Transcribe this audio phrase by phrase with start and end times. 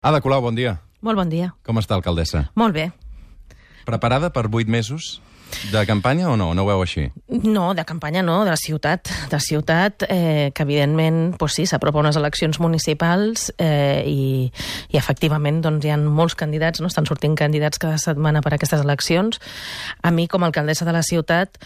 [0.00, 0.78] Ada Colau, bon dia.
[1.04, 1.50] Molt bon dia.
[1.60, 2.46] Com està, alcaldessa?
[2.56, 2.86] Molt bé.
[3.84, 5.18] Preparada per vuit mesos
[5.68, 6.54] de campanya o no?
[6.56, 7.10] No ho veu així?
[7.28, 9.10] No, de campanya no, de la ciutat.
[9.28, 14.48] De ciutat, eh, que evidentment, pues sí, s'apropa unes eleccions municipals eh, i,
[14.88, 16.88] i efectivament doncs, hi ha molts candidats, no?
[16.88, 19.36] estan sortint candidats cada setmana per a aquestes eleccions.
[20.00, 21.60] A mi, com a alcaldessa de la ciutat,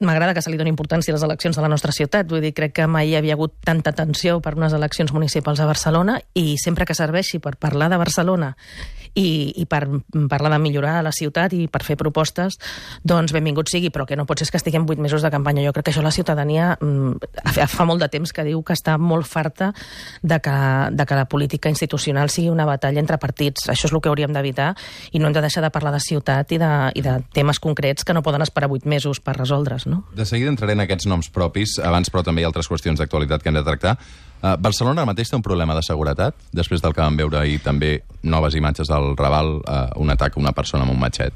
[0.00, 2.28] m'agrada que se li doni importància a les eleccions de la nostra ciutat.
[2.30, 5.66] Vull dir, crec que mai hi havia hagut tanta tensió per unes eleccions municipals a
[5.66, 8.54] Barcelona i sempre que serveixi per parlar de Barcelona
[9.14, 9.84] i, i per
[10.30, 12.58] parlar de millorar la ciutat i per fer propostes,
[13.02, 15.64] doncs benvingut sigui, però que no pot ser que estiguem vuit mesos de campanya.
[15.66, 17.18] Jo crec que això la ciutadania mm,
[17.68, 19.72] fa molt de temps que diu que està molt farta
[20.22, 20.56] de que,
[20.92, 23.68] de que la política institucional sigui una batalla entre partits.
[23.68, 24.74] Això és el que hauríem d'evitar
[25.12, 28.04] i no hem de deixar de parlar de ciutat i de, i de temes concrets
[28.04, 30.04] que no poden esperar vuit mesos per resoldre's no?
[30.14, 33.42] De seguida entraré en aquests noms propis, abans però també hi ha altres qüestions d'actualitat
[33.42, 33.96] que hem de tractar.
[34.38, 37.58] Uh, Barcelona ara mateix té un problema de seguretat, després del que vam veure ahir
[37.64, 41.34] també noves imatges del Raval, uh, un atac a una persona amb un matxet.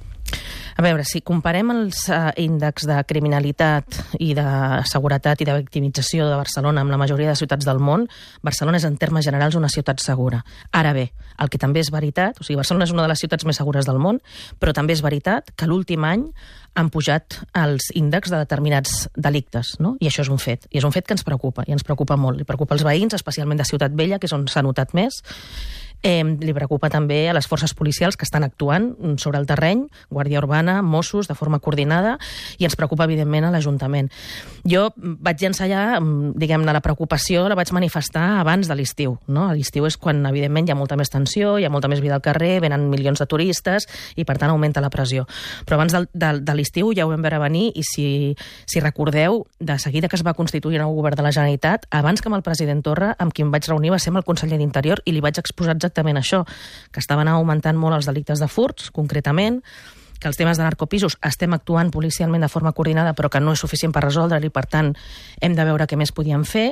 [0.72, 4.46] A veure, si comparem els uh, índexs de criminalitat i de
[4.88, 8.06] seguretat i de victimització de Barcelona amb la majoria de ciutats del món,
[8.46, 10.40] Barcelona és en termes generals una ciutat segura.
[10.72, 11.10] Ara bé,
[11.42, 13.88] el que també és veritat, o sigui, Barcelona és una de les ciutats més segures
[13.88, 14.22] del món,
[14.62, 16.28] però també és veritat que l'últim any
[16.74, 19.96] han pujat els índexs de determinats delictes, no?
[20.00, 20.66] I això és un fet.
[20.70, 22.40] I és un fet que ens preocupa, i ens preocupa molt.
[22.40, 25.22] I preocupa els veïns, especialment de Ciutat Vella, que és on s'ha notat més,
[26.02, 28.90] Eh, li preocupa també a les forces policials que estan actuant
[29.22, 32.16] sobre el terreny, Guàrdia Urbana, Mossos, de forma coordinada,
[32.58, 34.10] i ens preocupa, evidentment, a l'Ajuntament.
[34.66, 39.14] Jo vaig llançar ja, diguem-ne, la preocupació la vaig manifestar abans de l'estiu.
[39.28, 39.46] No?
[39.46, 42.18] A l'estiu és quan, evidentment, hi ha molta més tensió, hi ha molta més vida
[42.18, 43.86] al carrer, venen milions de turistes,
[44.16, 45.28] i, per tant, augmenta la pressió.
[45.68, 48.06] Però abans de, de, de l'estiu ja ho vam veure venir, i si,
[48.66, 52.22] si recordeu, de seguida que es va constituir el nou govern de la Generalitat, abans
[52.22, 54.60] que amb el president Torra, amb qui em vaig reunir, va ser amb el conseller
[54.60, 56.44] d'Interior, i li vaig exposar exactament això,
[56.92, 59.60] que estaven augmentant molt els delictes de furts, concretament,
[60.22, 63.62] que els temes de narcopisos estem actuant policialment de forma coordinada però que no és
[63.64, 64.92] suficient per resoldre-li, per tant
[65.42, 66.68] hem de veure què més podíem fer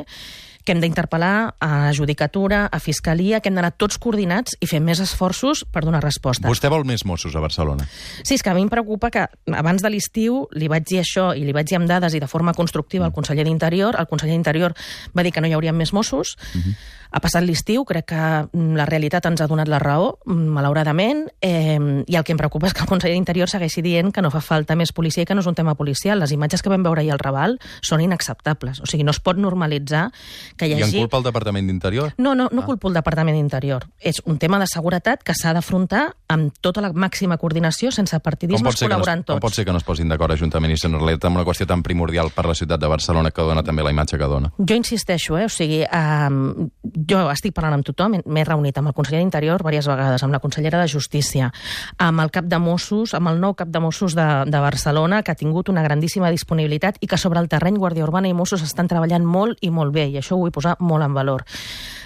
[0.64, 5.00] que hem d'interpel·lar a Judicatura, a Fiscalia, que hem d'anar tots coordinats i fer més
[5.02, 6.48] esforços per donar resposta.
[6.48, 7.86] Vostè vol més Mossos a Barcelona?
[8.22, 9.26] Sí, és que a mi em preocupa que
[9.56, 12.30] abans de l'estiu li vaig dir això i li vaig dir amb dades i de
[12.30, 13.98] forma constructiva al conseller d'Interior.
[13.98, 14.76] El conseller d'Interior
[15.16, 16.36] va dir que no hi haurien més Mossos.
[16.54, 16.74] Uh -huh.
[17.10, 18.16] Ha passat l'estiu, crec que
[18.52, 22.38] mm, la realitat ens ha donat la raó, mm, malauradament, eh, i el que em
[22.38, 25.26] preocupa és que el conseller d'Interior segueixi dient que no fa falta més policia i
[25.26, 26.20] que no és un tema policial.
[26.20, 28.80] Les imatges que vam veure ahir al Raval són inacceptables.
[28.80, 30.12] O sigui, no es pot normalitzar
[30.60, 30.84] que hi hagi...
[30.84, 32.14] I en culpa el Departament d'Interior?
[32.20, 32.66] No, no, no ah.
[32.68, 33.88] culpa el Departament d'Interior.
[33.98, 38.78] És un tema de seguretat que s'ha d'afrontar amb tota la màxima coordinació, sense partidismes,
[38.78, 39.40] col·laborant no, tots.
[39.40, 41.82] Com pot ser que no es posin d'acord Ajuntament i Generalitat amb una qüestió tan
[41.82, 44.52] primordial per la ciutat de Barcelona que dona també la imatge que dona?
[44.58, 45.48] Jo insisteixo, eh?
[45.48, 46.68] o sigui, eh,
[47.10, 50.40] jo estic parlant amb tothom, m'he reunit amb el conseller d'Interior diverses vegades, amb la
[50.40, 51.50] consellera de Justícia,
[51.98, 55.32] amb el cap de Mossos, amb el nou cap de Mossos de, de Barcelona, que
[55.32, 58.88] ha tingut una grandíssima disponibilitat i que sobre el terreny Guàrdia Urbana i Mossos estan
[58.88, 61.46] treballant molt i molt bé, i això ho vull posar molt en valor.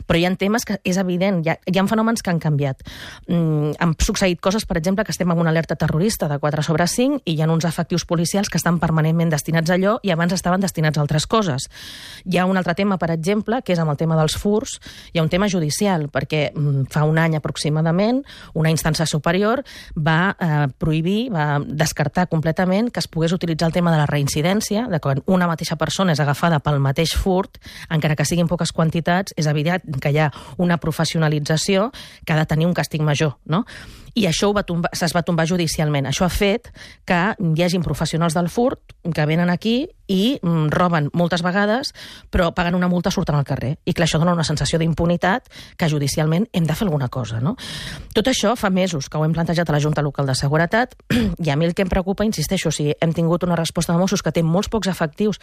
[0.04, 2.82] Però hi ha temes que és evident, hi ha, hi ha fenòmens que han canviat.
[3.28, 6.86] Mm, han succeït coses, per exemple, que estem en una alerta terrorista de 4 sobre
[6.86, 10.34] 5 i hi ha uns efectius policials que estan permanentment destinats a allò i abans
[10.36, 11.68] estaven destinats a altres coses.
[12.24, 14.78] Hi ha un altre tema, per exemple, que és amb el tema dels furs,
[15.12, 18.22] hi ha un tema judicial, perquè mm, fa un any aproximadament
[18.54, 19.62] una instància superior
[19.96, 24.86] va eh, prohibir, va descartar completament que es pogués utilitzar el tema de la reincidència,
[24.90, 29.34] de quan una mateixa persona és agafada pel mateix furt, encara que siguin poques quantitats,
[29.38, 31.90] és evident que hi ha una professionalització
[32.24, 33.64] que ha de tenir un càstig major, no?
[34.14, 36.06] I això va tombar, es va tombar judicialment.
[36.06, 36.70] Això ha fet
[37.06, 41.92] que hi hagin professionals del furt que venen aquí i mm, roben moltes vegades,
[42.30, 43.74] però paguen una multa surten al carrer.
[43.84, 45.48] I clar, això dona una sensació d'impunitat
[45.80, 47.40] que judicialment hem de fer alguna cosa.
[47.40, 47.54] No?
[48.14, 50.94] Tot això fa mesos que ho hem plantejat a la Junta Local de Seguretat
[51.44, 54.22] i a mi el que em preocupa, insisteixo, si hem tingut una resposta de Mossos
[54.22, 55.40] que té molts pocs efectius,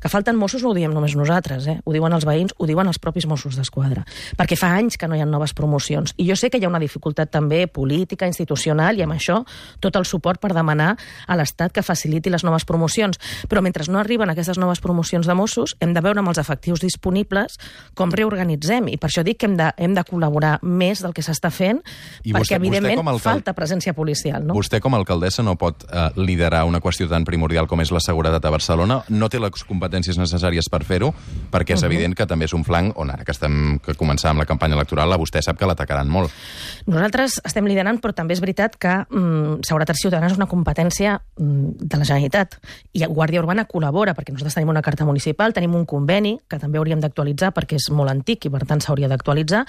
[0.00, 1.78] que falten Mossos no ho diem només nosaltres, eh?
[1.84, 4.04] ho diuen els veïns, ho diuen els propis Mossos d'Esquadra,
[4.36, 6.12] perquè fa anys que no hi ha noves promocions.
[6.20, 9.42] I jo sé que hi ha una dificultat també política política, institucional, i amb això
[9.80, 13.18] tot el suport per demanar a l'Estat que faciliti les noves promocions.
[13.48, 16.80] Però mentre no arriben aquestes noves promocions de Mossos, hem de veure amb els efectius
[16.80, 17.58] disponibles
[17.94, 21.22] com reorganitzem, i per això dic que hem de, hem de col·laborar més del que
[21.22, 21.80] s'està fent,
[22.22, 23.22] I perquè, vostè, evidentment, vostè alcal...
[23.32, 24.44] falta presència policial.
[24.46, 24.54] No?
[24.54, 28.02] Vostè, com a alcaldessa, no pot eh, liderar una qüestió tan primordial com és la
[28.04, 31.12] seguretat a Barcelona, no té les competències necessàries per fer-ho,
[31.50, 31.92] perquè és uh -huh.
[31.92, 34.74] evident que també és un flanc on ara que estem que començar amb la campanya
[34.74, 36.30] electoral, a vostè sap que l'atacaran molt.
[36.86, 41.86] Nosaltres estem liderant però també és veritat que mm, Seguretat Ciutadana és una competència mm,
[41.86, 42.58] de la Generalitat
[42.92, 46.80] i Guàrdia Urbana col·labora, perquè nosaltres tenim una carta municipal, tenim un conveni, que també
[46.80, 49.62] hauríem d'actualitzar perquè és molt antic i per tant s'hauria d'actualitzar,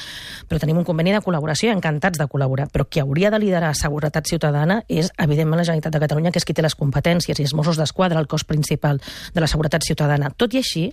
[0.50, 2.70] però tenim un conveni de col·laboració i encantats de col·laborar.
[2.74, 6.48] Però qui hauria de liderar Seguretat Ciutadana és, evidentment, la Generalitat de Catalunya, que és
[6.48, 9.02] qui té les competències i els Mossos d'Esquadra, el cos principal
[9.34, 10.32] de la Seguretat Ciutadana.
[10.36, 10.88] Tot i així,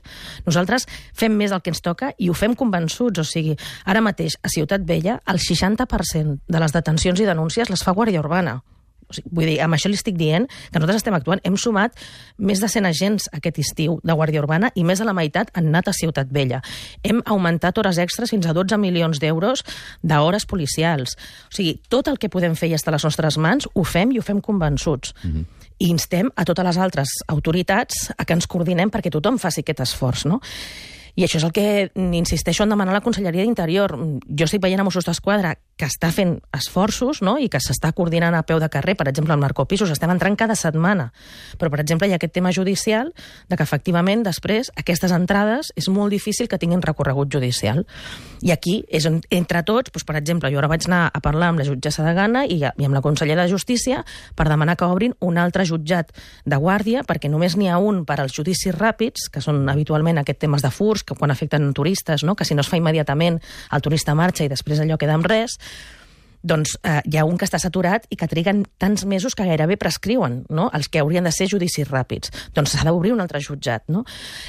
[0.47, 0.87] nosaltres
[1.17, 4.53] fem més el que ens toca i ho fem convençuts, o sigui, ara mateix a
[4.53, 8.59] Ciutat Vella el 60% de les detencions i denúncies les fa Guàrdia Urbana.
[9.11, 11.43] O sigui, vull dir, amb això li estic dient que nosaltres estem actuant.
[11.47, 11.97] Hem sumat
[12.39, 15.71] més de 100 agents aquest estiu de Guàrdia Urbana i més de la meitat han
[15.73, 16.63] anat a Ciutat Vella.
[17.03, 19.65] Hem augmentat hores extres fins a 12 milions d'euros
[20.03, 21.17] d'hores policials.
[21.51, 24.15] O sigui, tot el que podem fer i està a les nostres mans ho fem
[24.15, 25.15] i ho fem convençuts.
[25.25, 25.45] Mm -hmm.
[25.81, 29.81] I instem a totes les altres autoritats a que ens coordinem perquè tothom faci aquest
[29.81, 30.41] esforç, no?
[31.17, 33.97] I això és el que insisteixo en demanar a la Conselleria d'Interior.
[34.29, 37.39] Jo estic veient a Mossos d'Esquadra que està fent esforços no?
[37.41, 40.57] i que s'està coordinant a peu de carrer, per exemple, amb narcopisos, estem entrant cada
[40.59, 41.09] setmana.
[41.59, 43.15] Però, per exemple, hi ha aquest tema judicial
[43.49, 47.87] de que, efectivament, després, aquestes entrades és molt difícil que tinguin recorregut judicial.
[48.45, 51.51] I aquí, és on, entre tots, doncs, per exemple, jo ara vaig anar a parlar
[51.53, 54.05] amb la jutgessa de Gana i, i amb la consellera de Justícia
[54.37, 56.13] per demanar que obrin un altre jutjat
[56.45, 60.45] de guàrdia, perquè només n'hi ha un per als judicis ràpids, que són habitualment aquests
[60.45, 62.37] temes de furs, que quan afecten turistes, no?
[62.37, 65.59] que si no es fa immediatament el turista marxa i després allò queda amb res,
[66.43, 69.77] doncs eh, hi ha un que està saturat i que triguen tants mesos que gairebé
[69.81, 70.69] prescriuen, no?
[70.77, 72.33] els que haurien de ser judicis ràpids.
[72.57, 73.85] Doncs s'ha d'obrir un altre jutjat.
[73.93, 74.05] No?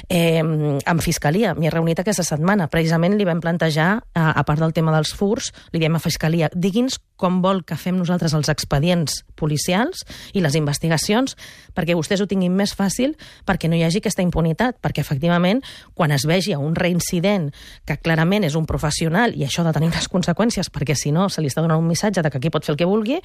[0.08, 4.62] Eh, amb Fiscalia, m'hi he reunit aquesta setmana, precisament li vam plantejar, eh, a part
[4.62, 8.50] del tema dels furs, li diem a Fiscalia, digui'ns com vol que fem nosaltres els
[8.50, 10.02] expedients policials
[10.34, 11.36] i les investigacions
[11.76, 13.14] perquè vostès ho tinguin més fàcil
[13.46, 15.62] perquè no hi hagi aquesta impunitat, perquè efectivament
[15.94, 17.50] quan es vegi un reincident
[17.86, 21.28] que clarament és un professional i això ha de tenir unes conseqüències perquè si no
[21.30, 23.20] se li està donant un missatge de que aquí pot fer el que vulgui,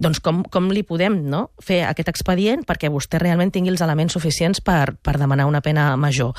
[0.00, 4.16] doncs com, com li podem no, fer aquest expedient perquè vostè realment tingui els elements
[4.16, 6.32] suficients per, per demanar una pena major.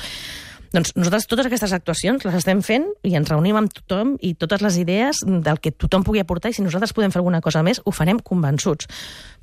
[0.74, 4.62] Doncs nosaltres totes aquestes actuacions les estem fent i ens reunim amb tothom i totes
[4.64, 7.78] les idees del que tothom pugui aportar i si nosaltres podem fer alguna cosa més
[7.84, 8.90] ho farem convençuts.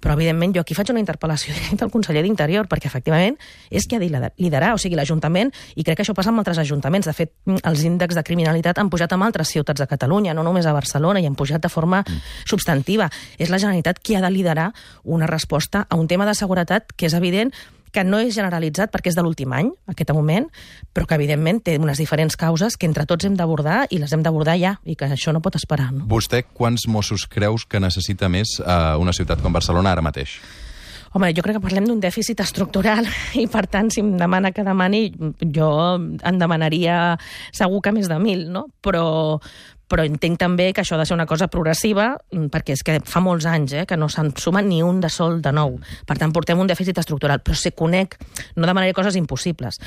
[0.03, 3.39] Però, evidentment, jo aquí faig una interpel·lació directa al conseller d'Interior perquè, efectivament,
[3.71, 6.59] és qui ha de liderar, o sigui, l'Ajuntament, i crec que això passa amb altres
[6.59, 7.07] ajuntaments.
[7.07, 10.67] De fet, els índexs de criminalitat han pujat en altres ciutats de Catalunya, no només
[10.67, 12.23] a Barcelona, i han pujat de forma mm.
[12.43, 13.07] substantiva.
[13.39, 14.73] És la Generalitat qui ha de liderar
[15.05, 17.55] una resposta a un tema de seguretat que és evident
[17.91, 20.47] que no és generalitzat perquè és de l'últim any, aquest moment,
[20.95, 24.23] però que evidentment té unes diferents causes que entre tots hem d'abordar i les hem
[24.25, 25.91] d'abordar ja, i que això no pot esperar.
[25.95, 26.07] No?
[26.11, 30.39] Vostè quants Mossos creus que necessita més a una ciutat com Barcelona ara mateix?
[31.11, 33.07] Home, jo crec que parlem d'un dèficit estructural
[33.41, 35.09] i, per tant, si em demana que demani,
[35.43, 37.17] jo en demanaria
[37.51, 38.69] segur que més de mil, no?
[38.83, 39.03] Però,
[39.91, 42.99] però entenc també que això ha de ser una cosa progressiva, mm, perquè és que
[43.03, 45.77] fa molts anys eh, que no se'n suma ni un de sol de nou.
[46.07, 48.15] Per tant, portem un dèficit estructural, però si conec,
[48.55, 49.79] no demanaré coses impossibles,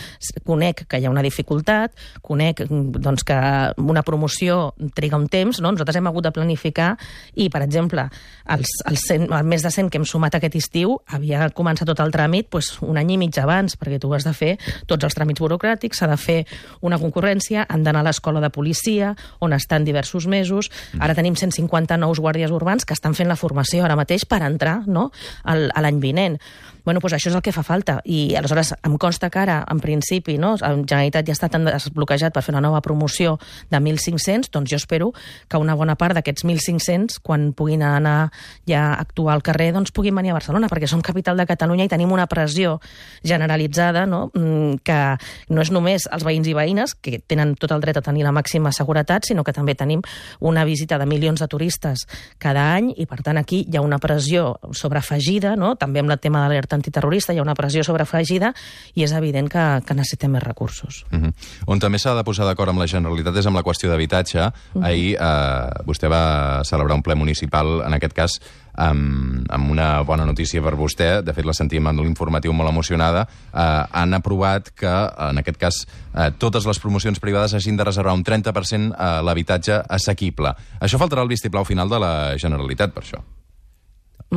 [0.45, 3.39] conec que hi ha una dificultat, conec mm, doncs, que
[3.81, 5.73] una promoció triga un temps, no?
[5.73, 6.95] nosaltres hem hagut de planificar
[7.35, 8.09] i, per exemple,
[8.53, 12.03] els, els, 100, el més de 100 que hem sumat aquest estiu havia començat tot
[12.05, 14.53] el tràmit doncs, un any i mig abans, perquè tu has de fer
[14.91, 16.39] tots els tràmits burocràtics, s'ha de fer
[16.85, 20.71] una concurrència, han d'anar a l'escola de policia, on estan diversos mesos.
[20.99, 24.81] Ara tenim 150 nous guàrdies urbans que estan fent la formació ara mateix per entrar
[24.91, 25.11] no,
[25.47, 26.41] a l'any vinent.
[26.85, 27.99] Bueno, doncs això és el que fa falta.
[28.05, 32.35] I aleshores em consta que ara, en principi, no, la Generalitat ja està tan desbloquejat
[32.35, 33.39] per fer una nova promoció
[33.73, 35.13] de 1.500, doncs jo espero
[35.49, 38.31] que una bona part d'aquests 1.500, quan puguin anar
[38.69, 41.89] ja a actuar al carrer, doncs puguin venir a Barcelona, perquè som capital de Catalunya
[41.89, 42.77] i tenim una pressió
[43.25, 45.01] generalitzada, no?, mm, que
[45.49, 48.35] no és només els veïns i veïnes, que tenen tot el dret a tenir la
[48.37, 50.05] màxima seguretat, sinó que també tenim
[50.41, 52.05] una visita de milions de turistes
[52.39, 56.21] cada any i, per tant, aquí hi ha una pressió sobreafegida, no?, també amb el
[56.21, 58.53] tema de l'alerta antiterrorista, hi ha una pressió sobreafegida
[58.95, 61.05] i és evident que, que necessitem més recursos.
[61.13, 61.33] Uh -huh.
[61.67, 64.41] On també s'ha de posar d'acord amb la Generalitat és amb la qüestió d'habitatge.
[64.41, 64.87] Uh -huh.
[64.87, 68.41] Ahir eh, vostè va celebrar un ple municipal, en aquest cas
[68.75, 73.27] amb, amb una bona notícia per vostè, de fet la sentim en l'informatiu molt emocionada,
[73.53, 74.95] eh, han aprovat que,
[75.29, 79.83] en aquest cas, eh, totes les promocions privades hagin de reservar un 30% a l'habitatge
[79.89, 80.55] assequible.
[80.81, 83.23] Això faltarà el vistiplau final de la Generalitat, per això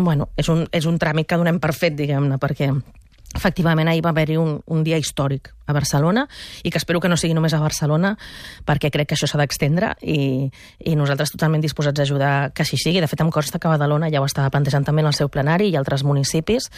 [0.04, 2.72] bueno, és un, és un tràmit que donem per fet, diguem-ne, perquè
[3.36, 6.26] efectivament ahir va haver-hi un, un dia històric a Barcelona
[6.64, 8.14] i que espero que no sigui només a Barcelona
[8.66, 10.48] perquè crec que això s'ha d'extendre i,
[10.80, 13.04] i nosaltres totalment disposats a ajudar que així sigui.
[13.04, 15.70] De fet, em consta que Badalona ja ho estava plantejant també en el seu plenari
[15.70, 16.72] i altres municipis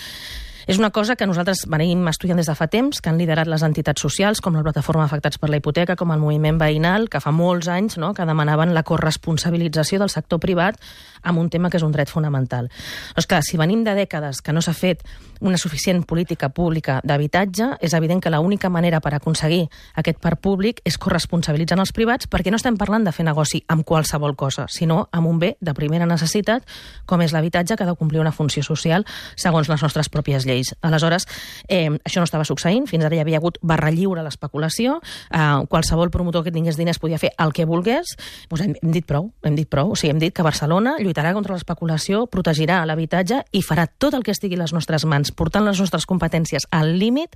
[0.70, 3.64] És una cosa que nosaltres venim estudiant des de fa temps, que han liderat les
[3.66, 7.32] entitats socials, com la Plataforma Afectats per la Hipoteca, com el moviment veïnal, que fa
[7.34, 10.78] molts anys no, que demanaven la corresponsabilització del sector privat
[11.24, 12.70] amb un tema que és un dret fonamental.
[13.18, 15.02] Doncs clar, si venim de dècades que no s'ha fet
[15.42, 19.64] una suficient política pública d'habitatge, és evident que l'única manera per aconseguir
[19.98, 23.88] aquest parc públic és corresponsabilitzant els privats, perquè no estem parlant de fer negoci amb
[23.90, 26.62] qualsevol cosa, sinó amb un bé de primera necessitat,
[27.10, 30.59] com és l'habitatge, que ha de complir una funció social segons les nostres pròpies lleis.
[30.82, 31.28] Aleshores,
[31.68, 35.00] eh, això no estava succeint, fins ara hi havia hagut barra lliure a l'especulació,
[35.32, 38.16] eh, qualsevol promotor que tingués diners podia fer el que volgués,
[38.50, 41.34] doncs hem, hem dit prou, hem dit prou, o sigui, hem dit que Barcelona lluitarà
[41.34, 45.66] contra l'especulació, protegirà l'habitatge i farà tot el que estigui a les nostres mans, portant
[45.66, 47.36] les nostres competències al límit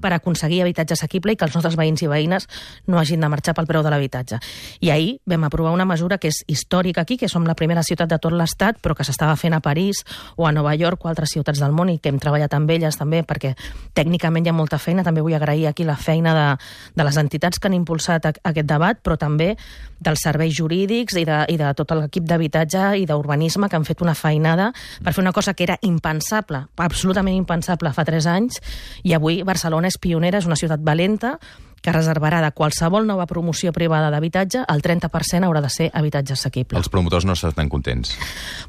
[0.00, 2.46] per aconseguir habitatge assequible i que els nostres veïns i veïnes
[2.86, 4.40] no hagin de marxar pel preu de l'habitatge.
[4.80, 8.10] I ahir vam aprovar una mesura que és històrica aquí, que som la primera ciutat
[8.10, 10.04] de tot l'Estat, però que s'estava fent a París
[10.36, 12.98] o a Nova York o altres ciutats del món i que hem treballat amb elles
[13.00, 13.54] també perquè
[13.96, 15.04] tècnicament hi ha molta feina.
[15.06, 16.46] També vull agrair aquí la feina de,
[16.96, 19.54] de les entitats que han impulsat a, aquest debat, però també
[20.00, 24.04] dels serveis jurídics i de, i de tot l'equip d'habitatge i d'urbanisme que han fet
[24.04, 24.70] una feinada
[25.04, 28.60] per fer una cosa que era impensable, absolutament impensable fa tres anys,
[29.04, 31.36] i avui Barcelona és pionera, és una ciutat valenta,
[31.80, 36.78] que reservarà de qualsevol nova promoció privada d'habitatge, el 30% haurà de ser habitatge assequible.
[36.78, 38.12] Els promotors no estan contents.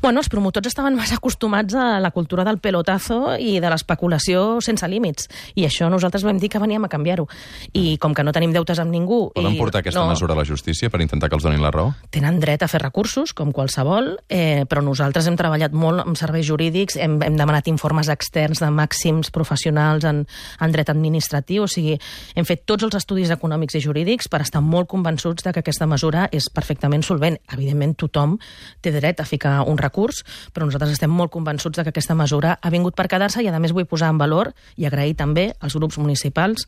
[0.01, 4.88] Bueno, els promotors estaven més acostumats a la cultura del pelotazo i de l'especulació sense
[4.88, 5.27] límits.
[5.56, 7.27] I això nosaltres vam dir que veníem a canviar-ho.
[7.74, 9.22] I com que no tenim deutes amb ningú...
[9.36, 9.60] Poden i...
[9.60, 11.91] portar aquesta no, mesura a la justícia per intentar que els donin la raó?
[12.13, 16.48] Tenen dret a fer recursos, com qualsevol, eh, però nosaltres hem treballat molt amb serveis
[16.48, 20.24] jurídics, hem, hem demanat informes externs de màxims professionals en,
[20.62, 21.98] en dret administratiu, o sigui,
[22.36, 25.88] hem fet tots els estudis econòmics i jurídics per estar molt convençuts de que aquesta
[25.89, 27.39] mesura és perfectament solvent.
[27.51, 28.38] Evidentment, tothom
[28.81, 32.58] té dret a ficar un recurs, però nosaltres estem molt convençuts de que aquesta mesura
[32.62, 35.75] ha vingut per quedar-se i, a més, vull posar en valor i agrair també als
[35.79, 36.67] grups municipals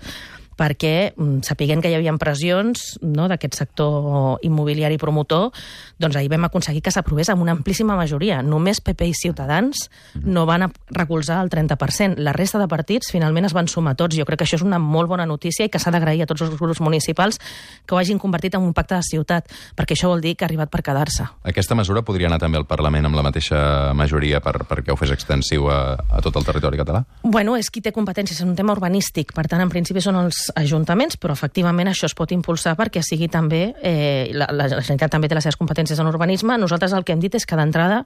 [0.57, 5.51] perquè mm, sapiguem que hi havia pressions no, d'aquest sector immobiliari promotor,
[6.00, 8.41] doncs ahir vam aconseguir que s'aprovés amb una amplíssima majoria.
[8.45, 9.88] Només PP i Ciutadans
[10.22, 12.22] no van recolzar el 30%.
[12.24, 14.17] La resta de partits finalment es van sumar tots.
[14.17, 16.45] Jo crec que això és una molt bona notícia i que s'ha d'agrair a tots
[16.45, 17.39] els grups municipals
[17.86, 20.50] que ho hagin convertit en un pacte de ciutat, perquè això vol dir que ha
[20.50, 21.27] arribat per quedar-se.
[21.50, 25.12] Aquesta mesura podria anar també al Parlament amb la mateixa majoria per, perquè ho fes
[25.13, 27.03] extensiu a, a tot el territori català?
[27.24, 30.42] Bueno, és qui té competències, és un tema urbanístic, per tant, en principi són els
[30.59, 35.29] ajuntaments, però efectivament això es pot impulsar perquè sigui també, eh, la, la Generalitat també
[35.29, 36.57] té les seves competències en urbanisme.
[36.57, 38.03] Nosaltres el que hem dit és que d'entrada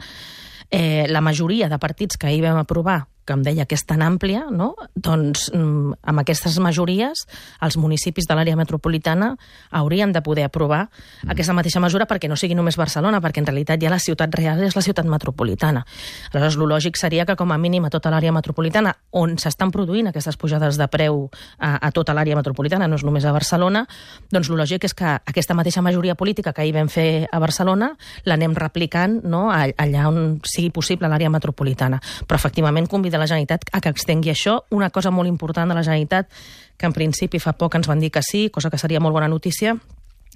[0.71, 4.01] eh, la majoria de partits que ahir vam aprovar que em deia que és tan
[4.05, 4.71] àmplia, no?
[4.95, 7.25] doncs mm, amb aquestes majories
[7.61, 9.33] els municipis de l'àrea metropolitana
[9.75, 11.31] haurien de poder aprovar mm.
[11.35, 14.63] aquesta mateixa mesura perquè no sigui només Barcelona, perquè en realitat ja la ciutat real
[14.63, 15.83] és la ciutat metropolitana.
[16.31, 20.09] Aleshores, el lògic seria que com a mínim a tota l'àrea metropolitana, on s'estan produint
[20.09, 21.27] aquestes pujades de preu
[21.59, 23.83] a, a tota l'àrea metropolitana, no és només a Barcelona,
[24.31, 27.91] doncs el lògic és que aquesta mateixa majoria política que ahir vam fer a Barcelona
[28.25, 29.47] l'anem replicant no?
[29.51, 31.99] allà on sigui possible l'àrea metropolitana.
[32.27, 34.61] Però efectivament convida de la Generalitat a que extengui això.
[34.71, 36.29] Una cosa molt important de la Generalitat,
[36.77, 39.27] que en principi fa poc ens van dir que sí, cosa que seria molt bona
[39.27, 39.75] notícia,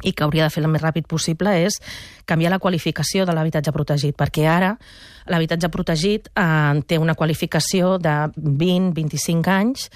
[0.03, 1.77] i que hauria de fer el més ràpid possible és
[2.25, 4.75] canviar la qualificació de l'habitatge protegit, perquè ara
[5.27, 9.89] l'habitatge protegit eh, té una qualificació de 20-25 anys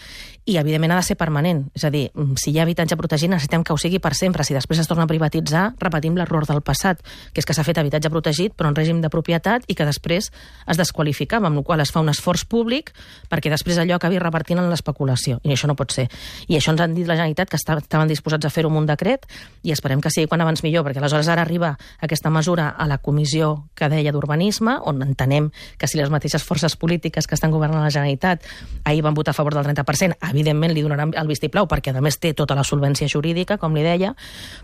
[0.46, 1.64] i, evidentment, ha de ser permanent.
[1.74, 4.44] És a dir, mm, si hi ha habitatge protegit, necessitem que ho sigui per sempre.
[4.44, 7.02] Si després es torna a privatitzar, repetim l'error del passat,
[7.34, 10.32] que és que s'ha fet habitatge protegit, però en règim de propietat, i que després
[10.68, 12.94] es desqualificava, amb la qual es fa un esforç públic
[13.28, 15.40] perquè després allò acabi revertint en l'especulació.
[15.44, 16.10] I això no pot ser.
[16.48, 19.26] I això ens han dit la Generalitat que estaven disposats a fer-ho amb un decret
[19.64, 23.00] i esperem que sigui quan abans millor, perquè aleshores ara arriba aquesta mesura a la
[23.00, 27.82] comissió que deia d'urbanisme, on entenem que si les mateixes forces polítiques que estan governant
[27.82, 28.44] la Generalitat
[28.84, 32.20] ahir van votar a favor del 30%, evidentment li donaran el vistiplau perquè a més
[32.20, 34.14] té tota la solvència jurídica, com li deia,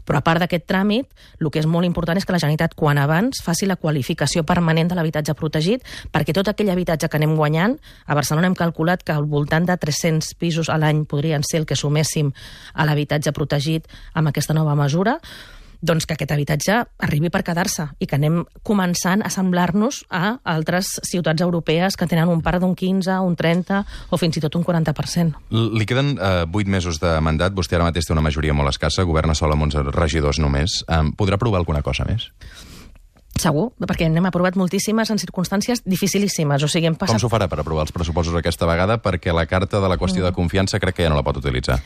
[0.06, 1.08] però a part d'aquest tràmit,
[1.40, 4.92] el que és molt important és que la Generalitat quan abans faci la qualificació permanent
[4.92, 9.16] de l'habitatge protegit perquè tot aquell habitatge que anem guanyant, a Barcelona hem calculat que
[9.16, 12.34] al voltant de 300 pisos a l'any podrien ser el que suméssim
[12.74, 15.20] a l'habitatge protegit amb aquesta nova mesura,
[15.82, 20.94] doncs que aquest habitatge arribi per quedar-se i que anem començant a semblar-nos a altres
[21.08, 24.66] ciutats europees que tenen un parc d'un 15, un 30 o fins i tot un
[24.66, 25.46] 40%.
[25.52, 29.08] Li queden eh, 8 mesos de mandat, vostè ara mateix té una majoria molt escassa,
[29.08, 30.82] governa sol amb 11 regidors només.
[30.88, 32.30] Eh, podrà provar alguna cosa més?
[33.40, 36.66] Segur, perquè n'hem aprovat moltíssimes en circumstàncies dificilíssimes.
[36.66, 37.16] O sigui, hem passat...
[37.16, 38.98] Com s'ho farà per aprovar els pressupostos aquesta vegada?
[39.02, 41.80] Perquè la carta de la qüestió de confiança crec que ja no la pot utilitzar.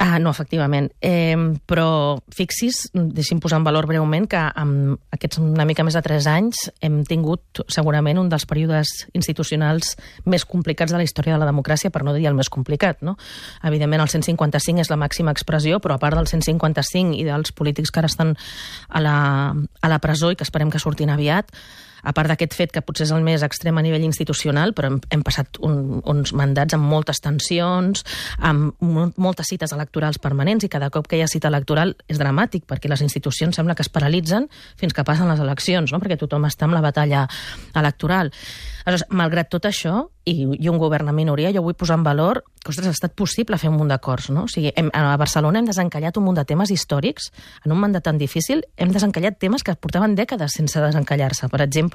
[0.00, 0.88] Ah, no, efectivament.
[1.04, 1.36] Eh,
[1.68, 6.30] però fixis, deixi'm posar en valor breument que amb aquests una mica més de 3
[6.32, 9.92] anys hem tingut segurament un dels períodes institucionals
[10.24, 13.04] més complicats de la història de la democràcia, per no dir el més complicat.
[13.04, 13.18] No?
[13.66, 17.92] Evidentment, el 155 és la màxima expressió, però a part del 155 i dels polítics
[17.92, 18.34] que ara estan
[18.88, 19.18] a la,
[19.52, 21.50] a la presó i que esperem que surtin aviat,
[22.02, 24.98] a part d'aquest fet que potser és el més extrem a nivell institucional, però hem,
[25.14, 28.04] hem passat un, uns mandats amb moltes tensions,
[28.38, 28.76] amb
[29.16, 32.90] moltes cites electorals permanents, i cada cop que hi ha cita electoral és dramàtic, perquè
[32.90, 36.02] les institucions sembla que es paralitzen fins que passen les eleccions, no?
[36.02, 37.26] perquè tothom està amb la batalla
[37.76, 38.32] electoral.
[38.84, 42.42] Aleshores, malgrat tot això, i, i un govern en minoria, jo vull posar en valor
[42.62, 44.28] que ostres, ha estat possible fer un munt d'acords.
[44.34, 44.44] No?
[44.44, 47.30] O sigui, hem, a Barcelona hem desencallat un munt de temes històrics.
[47.64, 51.48] En un mandat tan difícil hem desencallat temes que portaven dècades sense desencallar-se.
[51.48, 51.87] Per exemple,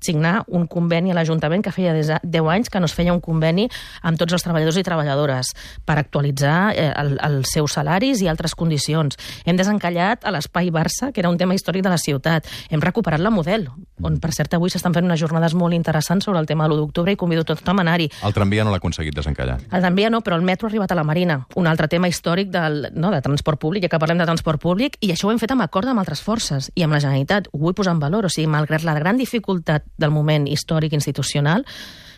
[0.00, 3.12] signar un conveni a l'Ajuntament que feia des de 10 anys que no es feia
[3.12, 3.68] un conveni
[4.02, 5.52] amb tots els treballadors i treballadores
[5.84, 9.18] per actualitzar eh, el, els seus salaris i altres condicions.
[9.44, 12.48] Hem desencallat a l'Espai Barça, que era un tema històric de la ciutat.
[12.70, 13.68] Hem recuperat la Model,
[14.02, 16.80] on, per cert, avui s'estan fent unes jornades molt interessants sobre el tema de l'1
[16.80, 18.08] d'octubre i convido tot a anar-hi.
[18.24, 19.58] El tramvia no l'ha aconseguit desencallar.
[19.70, 22.50] El tramvia no, però el metro ha arribat a la Marina, un altre tema històric
[22.50, 25.40] del, no, de transport públic, ja que parlem de transport públic, i això ho hem
[25.42, 27.50] fet amb acord amb altres forces i amb la Generalitat.
[27.52, 31.66] Ho vull posar en valor, o sigui, malgrat la gran dificultat del moment històric institucional,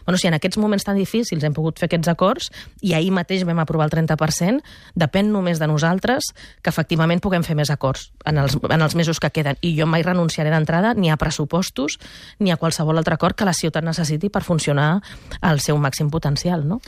[0.04, 2.48] bueno, si en aquests moments tan difícils hem pogut fer aquests acords
[2.82, 4.62] i ahir mateix vam aprovar el 30%,
[4.98, 6.32] depèn només de nosaltres
[6.62, 9.58] que efectivament puguem fer més acords en els, en els mesos que queden.
[9.62, 11.98] I jo mai renunciaré d'entrada ni a pressupostos
[12.38, 15.00] ni a qualsevol altre acord que la ciutat necessiti per funcionar
[15.40, 16.66] al seu màxim potencial.
[16.66, 16.80] No?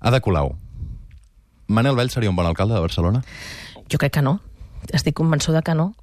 [0.00, 0.54] Ada Colau.
[1.68, 3.24] Manel Vell seria un bon alcalde de Barcelona?
[3.90, 4.40] Jo crec que no
[4.92, 5.94] estic convençuda que no.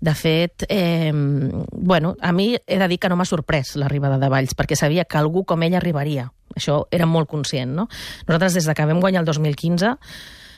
[0.00, 4.30] De fet, eh, bueno, a mi he de dir que no m'ha sorprès l'arribada de
[4.32, 6.30] Valls, perquè sabia que algú com ell arribaria.
[6.56, 7.88] Això era molt conscient, no?
[8.26, 9.96] Nosaltres, des de que vam guanyar el 2015,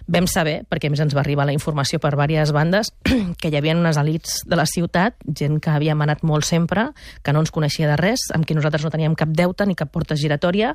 [0.06, 2.90] vam saber, perquè més ens va arribar la informació per diverses bandes,
[3.40, 6.90] que hi havia unes elites de la ciutat, gent que havia manat molt sempre,
[7.23, 9.92] que no ens coneixia de res, amb qui nosaltres no teníem cap deute ni cap
[9.94, 10.75] porta giratòria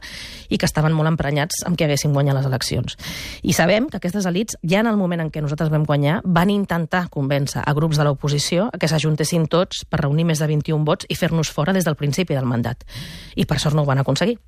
[0.50, 2.98] i que estaven molt emprenyats amb que haguéssim guanyat les eleccions.
[3.44, 6.50] I sabem que aquestes elites, ja en el moment en què nosaltres vam guanyar, van
[6.54, 11.10] intentar convèncer a grups de l'oposició que s'ajuntessin tots per reunir més de 21 vots
[11.10, 12.86] i fer-nos fora des del principi del mandat.
[13.36, 14.40] I per sort no ho van aconseguir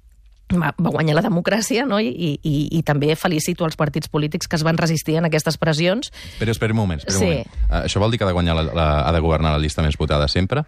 [0.57, 1.99] va, guanyar la democràcia, no?
[2.01, 6.11] I, i, i també felicito els partits polítics que es van resistir en aquestes pressions.
[6.39, 7.23] Però espera un moment, espera sí.
[7.23, 7.55] un moment.
[7.69, 9.85] Uh, això vol dir que ha de, guanyar la, la, ha de governar la llista
[9.85, 10.65] més votada sempre?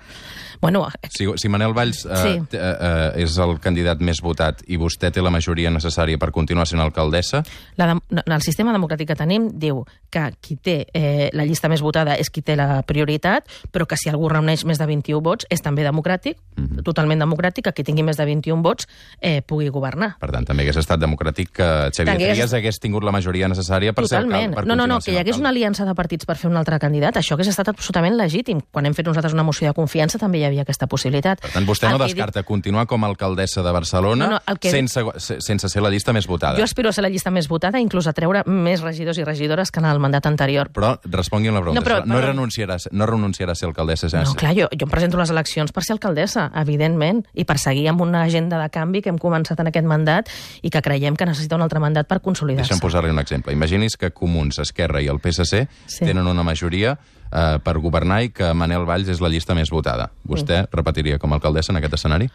[0.64, 2.38] Bueno, si, si Manel Valls uh, sí.
[2.40, 6.64] uh, uh, és el candidat més votat i vostè té la majoria necessària per continuar
[6.70, 7.44] sent alcaldessa...
[7.76, 9.82] La de, el sistema democràtic que tenim diu
[10.14, 13.98] que qui té eh, la llista més votada és qui té la prioritat, però que
[14.00, 16.66] si algú reuneix més de 21 vots és també democràtic, mhm.
[16.70, 16.84] -huh.
[16.84, 18.88] totalment democràtic, que qui tingui més de 21 vots
[19.22, 20.14] eh, pugui governar.
[20.22, 22.54] Per tant, també hagués estat democràtic que Xavier Trias hagués...
[22.60, 24.54] hagués tingut la majoria necessària per Totalment.
[24.54, 26.58] ser per No, no, no, que hi hagués una aliança de partits per fer un
[26.60, 28.62] altre candidat, això hagués estat absolutament legítim.
[28.72, 31.42] Quan hem fet nosaltres una moció de confiança també hi havia aquesta possibilitat.
[31.44, 32.48] Per tant, vostè el no descarta dic...
[32.48, 34.72] continuar com a alcaldessa de Barcelona no, no, que...
[34.72, 36.58] sense, sense ser la llista més votada.
[36.60, 39.72] Jo aspiro a ser la llista més votada, inclús a treure més regidors i regidores
[39.72, 40.70] que en el mandat anterior.
[40.74, 41.82] Però respongui la pregunta.
[41.82, 44.10] No, però, no, renunciarà, no renunciarà a ser alcaldessa?
[44.10, 44.30] Sense...
[44.30, 47.88] No, clar, jo, jo em presento les eleccions per ser alcaldessa, evidentment, i per seguir
[47.92, 50.30] amb una agenda de canvi que hem començat en aquest mandat
[50.62, 52.70] i que creiem que necessita un altre mandat per consolidar-se.
[52.70, 53.56] Deixa'm posar-li un exemple.
[53.56, 56.06] Imagini's que Comuns, Esquerra i el PSC sí.
[56.06, 56.98] tenen una majoria
[57.34, 60.12] eh, per governar i que Manel Valls és la llista més votada.
[60.28, 60.72] Vostè sí.
[60.76, 62.30] repetiria com a alcaldessa en aquest escenari?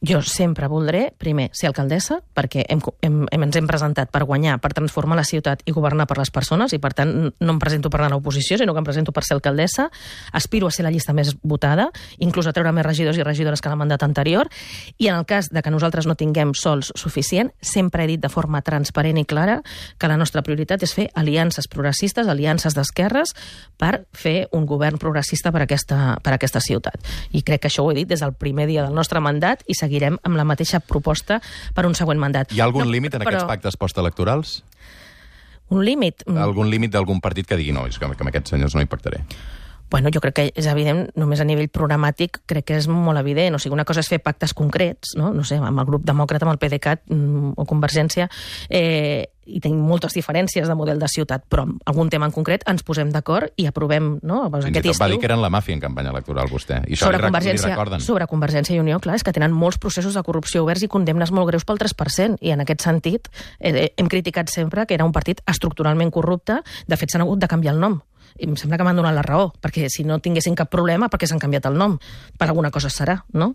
[0.00, 4.54] Jo sempre voldré, primer, ser alcaldessa, perquè hem, hem, hem, ens hem presentat per guanyar,
[4.64, 7.90] per transformar la ciutat i governar per les persones, i per tant no em presento
[7.92, 9.90] per anar a l'oposició, sinó que em presento per ser alcaldessa.
[10.32, 13.68] Aspiro a ser la llista més votada, inclús a treure més regidors i regidores que
[13.68, 14.48] la mandat anterior,
[14.96, 18.32] i en el cas de que nosaltres no tinguem sols suficient, sempre he dit de
[18.32, 19.58] forma transparent i clara
[20.00, 23.34] que la nostra prioritat és fer aliances progressistes, aliances d'esquerres,
[23.76, 26.96] per fer un govern progressista per aquesta, per aquesta ciutat.
[27.36, 29.76] I crec que això ho he dit des del primer dia del nostre mandat i
[29.90, 31.40] seguirem amb la mateixa proposta
[31.74, 32.54] per un següent mandat.
[32.54, 33.34] Hi ha algun no, límit en però...
[33.34, 34.60] aquests pactes postelectorals?
[35.70, 36.24] Un límit?
[36.26, 36.38] Mm.
[36.42, 39.22] Algun límit d'algun partit que digui no, és que amb aquests senyors no hi pactaré?
[39.90, 43.56] Bueno, jo crec que és evident, només a nivell programàtic crec que és molt evident.
[43.56, 46.46] O sigui, una cosa és fer pactes concrets, no, no sé, amb el grup demòcrata,
[46.46, 48.28] amb el PDeCAT mm, o Convergència,
[48.70, 52.62] eh, i tenim moltes diferències de model de ciutat, però en algun tema en concret
[52.70, 55.02] ens posem d'acord i aprovem no, doncs, Fins aquest estiu.
[55.02, 56.82] Va dir que eren la màfia en campanya electoral, vostè.
[56.86, 57.74] I sobre, Convergència,
[58.04, 61.34] sobre Convergència i Unió, clar, és que tenen molts processos de corrupció oberts i condemnes
[61.34, 65.16] molt greus pel 3%, i en aquest sentit eh, hem criticat sempre que era un
[65.16, 68.00] partit estructuralment corrupte, de fet s'han hagut de canviar el nom
[68.38, 71.28] i em sembla que m'han donat la raó, perquè si no tinguessin cap problema, perquè
[71.28, 71.98] s'han canviat el nom?
[72.38, 73.52] Per alguna cosa serà, no?